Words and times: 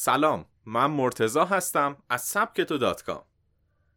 سلام 0.00 0.44
من 0.66 0.86
مرتزا 0.86 1.44
هستم 1.44 1.96
از 2.08 2.22
سبکتو 2.22 2.78
دات 2.78 3.02
کام. 3.02 3.24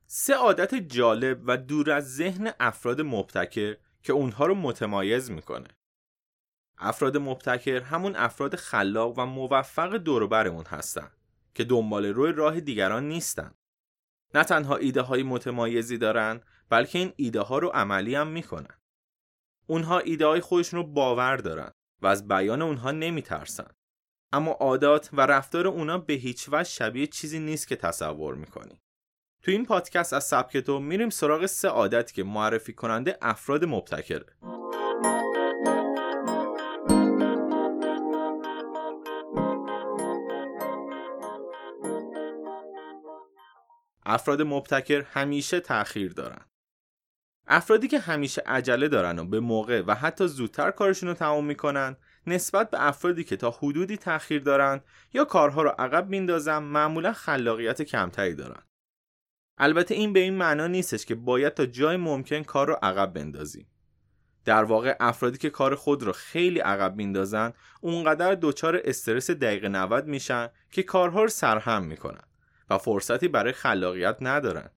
سه 0.08 0.33
عادت 0.33 0.75
جالب 0.75 1.42
و 1.46 1.58
دور 1.58 1.92
از 1.92 2.16
ذهن 2.16 2.54
افراد 2.59 3.01
مبتکر 3.01 3.77
که 4.03 4.14
اونها 4.14 4.45
رو 4.45 4.56
متمایز 4.56 5.32
می‌کنه. 5.32 5.67
افراد 6.77 7.17
مبتکر 7.17 7.82
همون 7.82 8.16
افراد 8.16 8.55
خلاق 8.55 9.20
و 9.20 9.25
موفق 9.25 9.95
دوروبرمون 9.95 10.66
هستن 10.66 11.11
که 11.54 11.64
دنبال 11.64 12.06
روی 12.06 12.32
راه 12.32 12.60
دیگران 12.60 13.08
نیستن. 13.08 13.54
نه 14.34 14.44
تنها 14.44 14.76
ایده 14.76 15.02
های 15.02 15.24
متمایزی 15.24 15.98
دارن 15.98 16.42
بلکه 16.70 17.00
این 17.00 17.14
ایده 17.16 17.42
ها 17.42 17.60
رو 17.60 17.68
عملی 17.70 18.16
هم 18.16 18.28
می‌کنن. 18.28 18.78
اونها 19.68 20.00
ایده 20.00 20.26
های 20.26 20.42
خودشون 20.42 20.80
رو 20.80 20.88
باور 20.88 21.38
دارن 21.38 21.72
و 22.02 22.08
از 22.08 22.28
بیان 22.28 22.62
اونها 22.62 22.92
نمیترسن. 22.92 23.68
اما 24.34 24.52
عادات 24.52 25.09
و 25.13 25.21
رفتار 25.21 25.68
اونا 25.68 25.98
به 25.98 26.13
هیچ 26.13 26.50
وجه 26.52 26.70
شبیه 26.70 27.07
چیزی 27.07 27.39
نیست 27.39 27.68
که 27.68 27.75
تصور 27.75 28.35
می‌کنی. 28.35 28.81
تو 29.44 29.52
این 29.52 29.66
پادکست 29.66 30.13
از 30.13 30.23
سبک 30.23 30.58
تو 30.58 30.80
میریم 30.80 31.09
سراغ 31.09 31.45
سه 31.45 31.67
عادت 31.67 32.12
که 32.13 32.23
معرفی 32.23 32.73
کننده 32.73 33.17
افراد 33.22 33.66
مبتکره. 33.66 34.25
افراد 44.05 44.41
مبتکر 44.41 45.02
همیشه 45.02 45.59
تأخیر 45.59 46.13
دارن. 46.13 46.45
افرادی 47.48 47.88
که 47.88 48.00
همیشه 48.00 48.41
عجله 48.45 48.88
دارن 48.88 49.20
و 49.20 49.25
به 49.25 49.39
موقع 49.39 49.84
و 49.88 49.95
حتی 49.95 50.27
زودتر 50.27 50.72
کارشون 50.72 51.09
رو 51.09 51.16
تمام 51.16 51.45
می‌کنن 51.45 51.98
نسبت 52.27 52.70
به 52.70 52.88
افرادی 52.88 53.23
که 53.23 53.38
تا 53.38 53.52
حدودی 53.52 53.98
تأخیر 53.98 54.41
دارن 54.41 54.81
یا 55.13 55.25
کارها 55.25 55.61
رو 55.61 55.70
عقب 55.80 56.09
میندازن 56.09 56.57
معمولا 56.57 57.13
خلاقیت 57.13 57.81
کمتری 57.81 58.35
دارن 58.35 58.63
البته 59.57 59.95
این 59.95 60.13
به 60.13 60.19
این 60.19 60.33
معنا 60.33 60.67
نیستش 60.67 61.05
که 61.05 61.16
باید 61.16 61.53
تا 61.53 61.66
جای 61.66 61.97
ممکن 61.97 62.44
کار 62.44 62.67
رو 62.67 62.78
عقب 62.81 63.13
بندازیم. 63.13 63.67
در 64.45 64.63
واقع 64.63 64.95
افرادی 65.00 65.38
که 65.38 65.50
کار 65.50 65.75
خود 65.75 66.03
رو 66.03 66.11
خیلی 66.11 66.59
عقب 66.59 66.95
میندازن 66.95 67.53
اونقدر 67.81 68.38
دچار 68.41 68.81
استرس 68.83 69.31
دقیقه 69.31 69.69
90 69.69 70.06
میشن 70.06 70.50
که 70.72 70.83
کارها 70.83 71.22
رو 71.22 71.28
سرهم 71.28 71.83
می‌کنن 71.83 72.23
و 72.69 72.78
فرصتی 72.78 73.28
برای 73.28 73.53
خلاقیت 73.53 74.17
ندارن. 74.22 74.69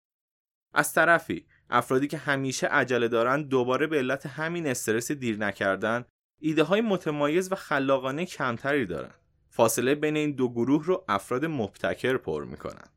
از 0.75 0.93
طرفی 0.93 1.47
افرادی 1.71 2.07
که 2.07 2.19
همیشه 2.19 2.67
عجله 2.67 3.09
دارن 3.09 3.43
دوباره 3.43 3.87
به 3.87 3.99
علت 3.99 4.27
همین 4.27 4.67
استرس 4.67 5.13
دیر 5.13 5.39
نکردن 5.39 6.05
ایده 6.39 6.63
های 6.63 6.81
متمایز 6.81 7.53
و 7.53 7.55
خلاقانه 7.55 8.27
کمتری 8.27 8.87
دارن. 8.87 9.15
فاصله 9.51 9.95
بین 9.95 10.17
این 10.17 10.33
دو 10.33 10.49
گروه 10.49 10.85
رو 10.85 11.05
افراد 11.09 11.45
مبتکر 11.45 12.17
پر 12.17 12.45
می‌کنن. 12.45 12.89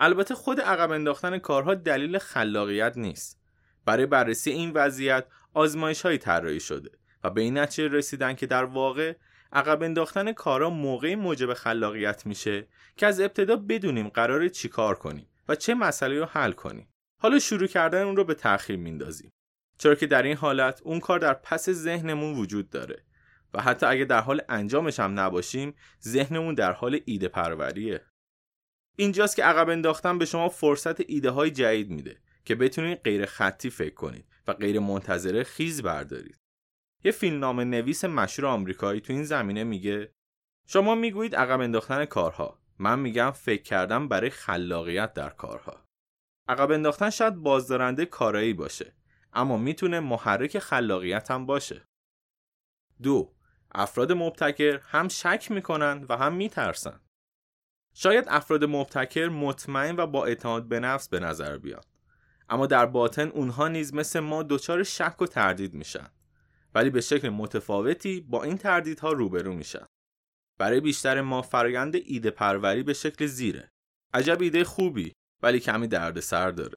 البته 0.00 0.34
خود 0.34 0.60
عقب 0.60 0.90
انداختن 0.90 1.38
کارها 1.38 1.74
دلیل 1.74 2.18
خلاقیت 2.18 2.92
نیست. 2.96 3.40
برای 3.84 4.06
بررسی 4.06 4.50
این 4.50 4.70
وضعیت 4.70 5.26
آزمایش 5.54 6.02
هایی 6.02 6.18
طراحی 6.18 6.60
شده 6.60 6.90
و 7.24 7.30
به 7.30 7.40
این 7.40 7.58
نتیجه 7.58 7.88
رسیدن 7.88 8.34
که 8.34 8.46
در 8.46 8.64
واقع 8.64 9.14
عقب 9.52 9.82
انداختن 9.82 10.32
کارها 10.32 10.70
موقعی 10.70 11.14
موجب 11.14 11.54
خلاقیت 11.54 12.26
میشه 12.26 12.68
که 12.96 13.06
از 13.06 13.20
ابتدا 13.20 13.56
بدونیم 13.56 14.08
قرار 14.08 14.48
چیکار 14.48 14.94
کنیم 14.94 15.26
و 15.48 15.54
چه 15.54 15.74
مسئله 15.74 16.18
رو 16.18 16.24
حل 16.24 16.52
کنیم. 16.52 16.88
حالا 17.18 17.38
شروع 17.38 17.66
کردن 17.66 18.02
اون 18.02 18.16
رو 18.16 18.24
به 18.24 18.34
تأخیر 18.34 18.76
میندازیم. 18.76 19.32
چرا 19.82 19.94
که 19.94 20.06
در 20.06 20.22
این 20.22 20.36
حالت 20.36 20.82
اون 20.82 21.00
کار 21.00 21.18
در 21.18 21.34
پس 21.34 21.70
ذهنمون 21.70 22.38
وجود 22.38 22.70
داره. 22.70 23.04
و 23.54 23.62
حتی 23.62 23.86
اگه 23.86 24.04
در 24.04 24.20
حال 24.20 24.42
انجامش 24.48 25.00
هم 25.00 25.20
نباشیم 25.20 25.74
ذهنمون 26.02 26.54
در 26.54 26.72
حال 26.72 27.00
ایده 27.04 27.28
پروریه. 27.28 28.04
اینجاست 28.96 29.36
که 29.36 29.44
عقب 29.44 29.68
انداختن 29.68 30.18
به 30.18 30.24
شما 30.24 30.48
فرصت 30.48 31.10
ایده 31.10 31.30
های 31.30 31.50
جدید 31.50 31.90
میده 31.90 32.18
که 32.44 32.54
بتونید 32.54 33.00
غیر 33.04 33.26
خطی 33.26 33.70
فکر 33.70 33.94
کنید 33.94 34.24
و 34.46 34.52
غیر 34.52 34.80
منتظره 34.80 35.44
خیز 35.44 35.82
بردارید. 35.82 36.36
یه 37.04 37.12
فیلمنامه 37.12 37.64
نویس 37.64 38.04
مشهور 38.04 38.48
آمریکایی 38.48 39.00
تو 39.00 39.12
این 39.12 39.24
زمینه 39.24 39.64
میگه 39.64 40.12
شما 40.66 40.94
می‌گویید 40.94 41.36
عقب 41.36 41.60
انداختن 41.60 42.04
کارها. 42.04 42.58
من 42.78 42.98
میگم 42.98 43.30
فکر 43.30 43.62
کردم 43.62 44.08
برای 44.08 44.30
خلاقیت 44.30 45.14
در 45.14 45.30
کارها. 45.30 45.84
عقب 46.48 46.70
انداختن 46.70 47.10
شاید 47.10 47.34
بازدارنده 47.34 48.06
کارایی 48.06 48.52
باشه. 48.52 49.01
اما 49.32 49.56
می‌تونه 49.56 50.00
محرک 50.00 50.58
خلاقیت 50.58 51.30
هم 51.30 51.46
باشه. 51.46 51.84
دو 53.02 53.34
افراد 53.74 54.12
مبتکر 54.12 54.78
هم 54.78 55.08
شک 55.08 55.46
می‌کنن 55.50 56.06
و 56.08 56.16
هم 56.16 56.34
میترسن. 56.34 57.00
شاید 57.94 58.24
افراد 58.28 58.64
مبتکر 58.64 59.28
مطمئن 59.28 59.96
و 59.96 60.06
با 60.06 60.26
اعتماد 60.26 60.68
به 60.68 60.80
نفس 60.80 61.08
به 61.08 61.20
نظر 61.20 61.58
بیان. 61.58 61.82
اما 62.48 62.66
در 62.66 62.86
باطن 62.86 63.28
اونها 63.28 63.68
نیز 63.68 63.94
مثل 63.94 64.20
ما 64.20 64.42
دچار 64.42 64.82
شک 64.82 65.22
و 65.22 65.26
تردید 65.26 65.74
میشن. 65.74 66.10
ولی 66.74 66.90
به 66.90 67.00
شکل 67.00 67.28
متفاوتی 67.28 68.20
با 68.20 68.42
این 68.42 68.58
تردیدها 68.58 69.12
روبرو 69.12 69.54
میشن. 69.54 69.86
برای 70.58 70.80
بیشتر 70.80 71.20
ما 71.20 71.42
فرایند 71.42 71.96
ایده 71.96 72.30
پروری 72.30 72.82
به 72.82 72.92
شکل 72.92 73.26
زیره. 73.26 73.70
عجب 74.14 74.42
ایده 74.42 74.64
خوبی 74.64 75.12
ولی 75.42 75.60
کمی 75.60 75.88
دردسر 75.88 76.50
داره. 76.50 76.74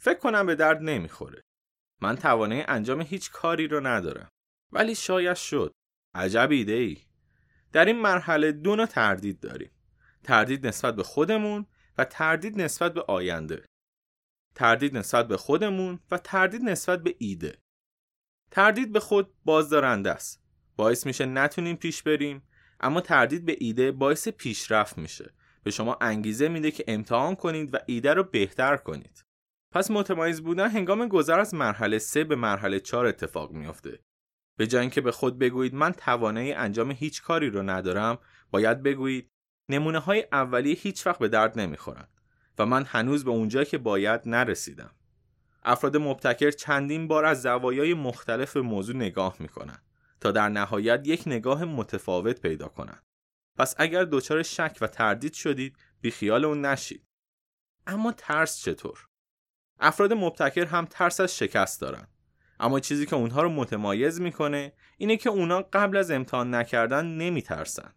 فکر 0.00 0.18
کنم 0.18 0.46
به 0.46 0.54
درد 0.54 0.82
نمی‌خوره. 0.82 1.42
من 2.00 2.16
توانه 2.16 2.64
انجام 2.68 3.00
هیچ 3.00 3.30
کاری 3.30 3.68
رو 3.68 3.86
ندارم. 3.86 4.28
ولی 4.72 4.94
شاید 4.94 5.36
شد. 5.36 5.72
عجب 6.14 6.48
ایده 6.50 6.72
ای 6.72 6.98
در 7.72 7.84
این 7.84 8.00
مرحله 8.00 8.52
دو 8.52 8.76
نوع 8.76 8.86
تردید 8.86 9.40
داریم. 9.40 9.70
تردید 10.22 10.66
نسبت 10.66 10.96
به 10.96 11.02
خودمون 11.02 11.66
و 11.98 12.04
تردید 12.04 12.60
نسبت 12.60 12.94
به 12.94 13.04
آینده. 13.08 13.64
تردید 14.54 14.96
نسبت 14.96 15.28
به 15.28 15.36
خودمون 15.36 16.00
و 16.10 16.18
تردید 16.18 16.62
نسبت 16.62 17.02
به 17.02 17.14
ایده. 17.18 17.58
تردید 18.50 18.92
به 18.92 19.00
خود 19.00 19.34
بازدارنده 19.44 20.10
است. 20.10 20.42
باعث 20.76 21.06
میشه 21.06 21.26
نتونیم 21.26 21.76
پیش 21.76 22.02
بریم 22.02 22.42
اما 22.80 23.00
تردید 23.00 23.44
به 23.44 23.56
ایده 23.58 23.92
باعث 23.92 24.28
پیشرفت 24.28 24.98
میشه. 24.98 25.34
به 25.62 25.70
شما 25.70 25.98
انگیزه 26.00 26.48
میده 26.48 26.70
که 26.70 26.84
امتحان 26.88 27.34
کنید 27.34 27.74
و 27.74 27.78
ایده 27.86 28.14
رو 28.14 28.22
بهتر 28.24 28.76
کنید. 28.76 29.24
پس 29.70 29.90
متمایز 29.90 30.42
بودن 30.42 30.68
هنگام 30.68 31.08
گذر 31.08 31.40
از 31.40 31.54
مرحله 31.54 31.98
3 31.98 32.24
به 32.24 32.36
مرحله 32.36 32.80
4 32.80 33.06
اتفاق 33.06 33.52
میافته 33.52 34.00
به 34.56 34.66
جای 34.66 34.80
اینکه 34.80 35.00
به 35.00 35.12
خود 35.12 35.38
بگویید 35.38 35.74
من 35.74 35.92
توانایی 35.92 36.52
انجام 36.52 36.90
هیچ 36.90 37.22
کاری 37.22 37.50
رو 37.50 37.62
ندارم 37.62 38.18
باید 38.50 38.82
بگویید 38.82 39.30
نمونه 39.68 39.98
های 39.98 40.26
اولیه 40.32 40.74
هیچ 40.74 41.06
وقت 41.06 41.18
به 41.18 41.28
درد 41.28 41.58
نمی‌خورن 41.58 42.08
و 42.58 42.66
من 42.66 42.84
هنوز 42.84 43.24
به 43.24 43.30
اونجا 43.30 43.64
که 43.64 43.78
باید 43.78 44.20
نرسیدم 44.26 44.90
افراد 45.62 45.96
مبتکر 45.96 46.50
چندین 46.50 47.08
بار 47.08 47.24
از 47.24 47.42
زوایای 47.42 47.94
مختلف 47.94 48.56
موضوع 48.56 48.96
نگاه 48.96 49.36
می‌کنن 49.38 49.78
تا 50.20 50.30
در 50.30 50.48
نهایت 50.48 51.02
یک 51.04 51.22
نگاه 51.26 51.64
متفاوت 51.64 52.40
پیدا 52.40 52.68
کنند. 52.68 53.02
پس 53.58 53.74
اگر 53.78 54.04
دچار 54.04 54.42
شک 54.42 54.78
و 54.80 54.86
تردید 54.86 55.32
شدید 55.32 55.76
بیخیال 56.00 56.44
اون 56.44 56.64
نشید. 56.64 57.04
اما 57.86 58.12
ترس 58.12 58.60
چطور؟ 58.60 59.08
افراد 59.80 60.12
مبتکر 60.12 60.64
هم 60.64 60.86
ترس 60.90 61.20
از 61.20 61.36
شکست 61.36 61.80
دارن. 61.80 62.06
اما 62.60 62.80
چیزی 62.80 63.06
که 63.06 63.16
اونها 63.16 63.42
رو 63.42 63.48
متمایز 63.48 64.20
می‌کنه 64.20 64.72
اینه 64.96 65.16
که 65.16 65.30
اونا 65.30 65.62
قبل 65.72 65.96
از 65.96 66.10
امتحان 66.10 66.54
نکردن 66.54 67.06
نمیترسن. 67.06 67.94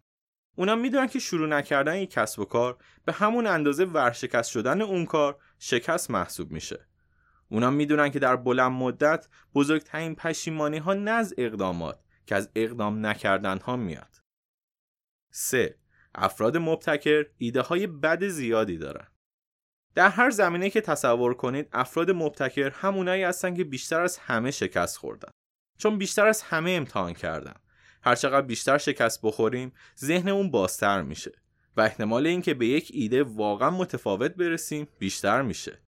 اونا 0.56 0.74
می‌دونن 0.74 1.06
که 1.06 1.18
شروع 1.18 1.48
نکردن 1.48 1.96
یک 1.96 2.10
کسب 2.10 2.40
و 2.40 2.44
کار 2.44 2.78
به 3.04 3.12
همون 3.12 3.46
اندازه 3.46 3.84
ورشکست 3.84 4.50
شدن 4.50 4.82
اون 4.82 5.06
کار 5.06 5.38
شکست 5.58 6.10
محسوب 6.10 6.50
میشه. 6.52 6.86
اونا 7.48 7.70
می‌دونن 7.70 8.10
که 8.10 8.18
در 8.18 8.36
بلند 8.36 8.72
مدت 8.72 9.28
بزرگترین 9.54 10.14
پشیمانی 10.14 10.78
ها 10.78 10.94
نز 10.94 11.34
اقدامات 11.38 12.00
که 12.26 12.34
از 12.34 12.50
اقدام 12.54 13.06
نکردن 13.06 13.58
ها 13.58 13.76
میاد. 13.76 14.16
3. 15.30 15.78
افراد 16.14 16.56
مبتکر 16.56 17.26
ایده 17.38 17.60
های 17.60 17.86
بد 17.86 18.24
زیادی 18.24 18.78
دارن. 18.78 19.06
در 19.94 20.08
هر 20.08 20.30
زمینه 20.30 20.70
که 20.70 20.80
تصور 20.80 21.34
کنید 21.34 21.68
افراد 21.72 22.10
مبتکر 22.10 22.70
همونایی 22.70 23.22
هستن 23.22 23.54
که 23.54 23.64
بیشتر 23.64 24.00
از 24.00 24.18
همه 24.18 24.50
شکست 24.50 24.96
خوردن. 24.96 25.28
چون 25.78 25.98
بیشتر 25.98 26.26
از 26.26 26.42
همه 26.42 26.70
امتحان 26.70 27.12
کردن. 27.12 27.54
هرچقدر 28.02 28.46
بیشتر 28.46 28.78
شکست 28.78 29.20
بخوریم 29.22 29.72
ذهنمون 29.98 30.50
بازتر 30.50 31.02
میشه 31.02 31.32
و 31.76 31.80
احتمال 31.80 32.26
اینکه 32.26 32.54
به 32.54 32.66
یک 32.66 32.90
ایده 32.94 33.22
واقعا 33.22 33.70
متفاوت 33.70 34.34
برسیم 34.34 34.88
بیشتر 34.98 35.42
میشه. 35.42 35.78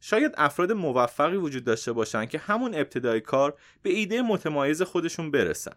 شاید 0.00 0.34
افراد 0.36 0.72
موفقی 0.72 1.36
وجود 1.36 1.64
داشته 1.64 1.92
باشن 1.92 2.26
که 2.26 2.38
همون 2.38 2.74
ابتدای 2.74 3.20
کار 3.20 3.58
به 3.82 3.90
ایده 3.90 4.22
متمایز 4.22 4.82
خودشون 4.82 5.30
برسن 5.30 5.76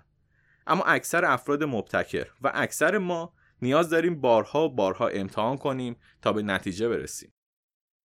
اما 0.67 0.83
اکثر 0.83 1.25
افراد 1.25 1.63
مبتکر 1.63 2.27
و 2.41 2.51
اکثر 2.53 2.97
ما 2.97 3.33
نیاز 3.61 3.89
داریم 3.89 4.21
بارها 4.21 4.65
و 4.65 4.75
بارها 4.75 5.07
امتحان 5.07 5.57
کنیم 5.57 5.95
تا 6.21 6.33
به 6.33 6.41
نتیجه 6.41 6.89
برسیم 6.89 7.33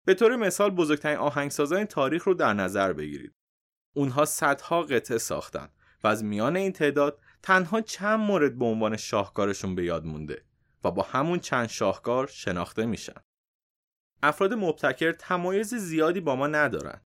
به 0.09 0.15
طور 0.15 0.37
مثال 0.37 0.71
بزرگترین 0.71 1.17
آهنگسازان 1.19 1.85
تاریخ 1.85 2.25
رو 2.25 2.35
در 2.35 2.53
نظر 2.53 2.93
بگیرید 2.93 3.35
اونها 3.97 4.25
صدها 4.25 4.83
قطعه 4.83 5.19
ساختن 5.19 5.69
و 6.05 6.09
از 6.09 6.25
میان 6.25 6.57
این 6.57 6.73
تعداد 6.73 7.21
تنها 7.43 7.81
چند 7.81 8.21
مورد 8.21 8.59
به 8.59 8.65
عنوان 8.65 8.97
شاهکارشون 8.97 9.75
به 9.75 9.85
یاد 9.85 10.05
مونده 10.05 10.45
و 10.85 10.91
با 10.91 11.03
همون 11.03 11.39
چند 11.39 11.69
شاهکار 11.69 12.27
شناخته 12.27 12.87
میشن. 12.87 13.21
افراد 14.23 14.55
مبتکر 14.55 15.13
تمایز 15.13 15.75
زیادی 15.75 16.21
با 16.21 16.37
ما 16.37 16.47
ندارن. 16.47 17.01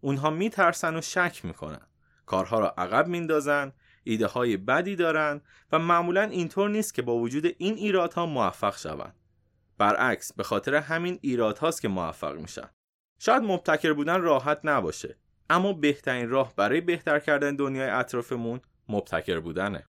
اونها 0.00 0.30
میترسن 0.30 0.96
و 0.96 1.00
شک 1.00 1.44
می‌کنن. 1.44 1.86
کارها 2.26 2.58
را 2.58 2.74
عقب 2.78 3.06
میندازن، 3.06 3.72
ایده 4.04 4.26
های 4.26 4.56
بدی 4.56 4.96
دارن 4.96 5.40
و 5.72 5.78
معمولا 5.78 6.22
اینطور 6.22 6.70
نیست 6.70 6.94
که 6.94 7.02
با 7.02 7.16
وجود 7.16 7.46
این 7.58 7.74
ایرادها 7.74 8.26
موفق 8.26 8.76
شوند. 8.76 9.14
برعکس 9.78 10.32
به 10.32 10.42
خاطر 10.42 10.74
همین 10.74 11.18
ایرادهاست 11.22 11.82
که 11.82 11.88
موفق 11.88 12.34
میشن. 12.34 12.70
شاید 13.18 13.42
مبتکر 13.42 13.92
بودن 13.92 14.20
راحت 14.20 14.60
نباشه 14.64 15.18
اما 15.50 15.72
بهترین 15.72 16.28
راه 16.28 16.54
برای 16.56 16.80
بهتر 16.80 17.18
کردن 17.18 17.56
دنیای 17.56 17.90
اطرافمون 17.90 18.60
مبتکر 18.88 19.40
بودنه. 19.40 19.86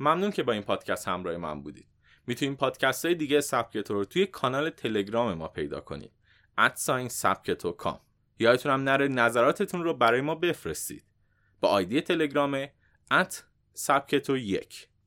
ممنون 0.00 0.30
که 0.30 0.42
با 0.42 0.52
این 0.52 0.62
پادکست 0.62 1.08
همراه 1.08 1.36
من 1.36 1.62
بودید. 1.62 1.88
می‌تونید 2.26 2.58
پادکست 2.58 3.04
های 3.04 3.14
دیگه 3.14 3.40
سبکتو 3.40 3.94
رو 3.94 4.04
توی 4.04 4.26
کانال 4.26 4.70
تلگرام 4.70 5.34
ما 5.34 5.48
پیدا 5.48 5.80
کنید. 5.80 6.12
ادساین 6.58 7.08
سبکتو 7.08 7.72
کام. 7.72 8.00
یادتونم 8.38 8.82
نره 8.82 9.08
نظراتتون 9.08 9.84
رو 9.84 9.94
برای 9.94 10.20
ما 10.20 10.34
بفرستید. 10.34 11.04
با 11.60 11.68
آیدی 11.68 12.00
تلگرام 12.00 12.66
ات 13.10 13.44
سبکتو 13.74 14.36
یک 14.36 14.88